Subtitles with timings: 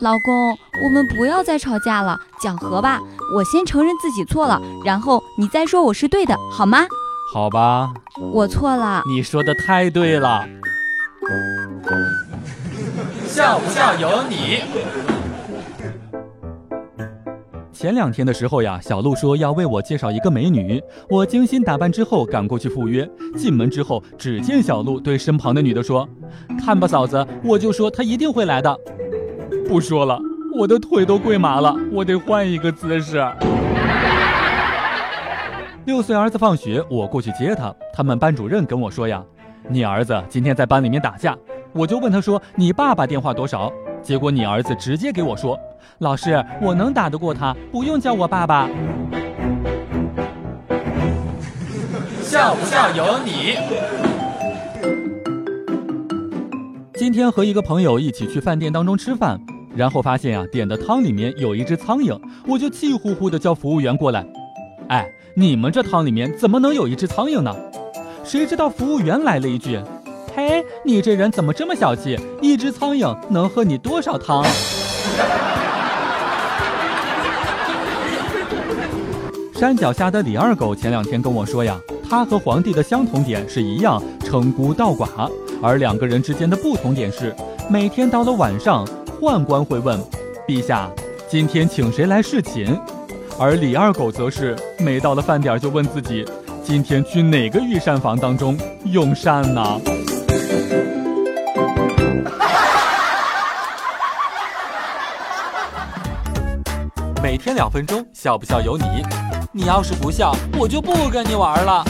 [0.00, 2.98] 老公，我们不要再吵架了，讲和吧。
[3.34, 6.86] 我先承认自己错了，然后你再说我是对的，好吗？
[7.34, 7.92] 好吧，
[8.32, 9.02] 我错了。
[9.06, 10.48] 你说的太对了。
[13.26, 14.62] 笑不笑由你。
[17.72, 23.08] 前两天的时候呀，小鹿说要为我介绍一个美女，我精心打扮之后赶过去赴约。
[23.36, 26.08] 进门之后，只见小鹿对身旁的女的说
[26.58, 28.74] ：“看吧，嫂子，我就说她一定会来的。”
[29.70, 30.18] 不说了，
[30.52, 33.24] 我的腿都跪麻了，我得换一个姿势。
[35.86, 39.22] 六岁儿子放学，我过去接他，他们班主任跟我说呀
[39.70, 41.38] ：“你儿子今天在班里面打架。”
[41.72, 43.72] 我就问他说：“你爸爸电话多少？”
[44.02, 45.56] 结果你儿子直接给我说。
[45.98, 48.68] 老师，我能打得过他，不用叫我爸爸。
[52.20, 53.54] 笑不笑由你。
[56.94, 59.40] 今天和一个朋友一起去饭店当中吃饭，
[59.74, 64.26] 然后发现啊，点的汤里面有一只苍蝇，我就气呼呼的叫服务员过来。
[64.88, 67.54] 哎，你们这汤里面怎么能有一只苍蝇呢？
[68.24, 69.80] 谁知道服务员来了一句
[70.34, 72.18] ：“嘿，你这人怎么这么小气？
[72.42, 74.44] 一只苍蝇能喝你多少汤？”
[79.54, 85.30] 山脚下的李二狗前两天跟我说呀，他和皇帝的相同点是一样称孤道寡，
[85.62, 87.34] 而两个人之间的不同点是，
[87.68, 88.86] 每天到了晚上，
[89.20, 90.02] 宦官会问，
[90.48, 90.90] 陛下，
[91.28, 92.80] 今天请谁来侍寝？
[93.38, 96.26] 而李二狗则是每到了饭点就问自己，
[96.64, 99.62] 今天去哪个御膳房当中用膳呢？
[107.22, 108.84] 每天两分钟，笑不笑由你。
[109.52, 111.84] 你要是不笑，我就不跟你玩了。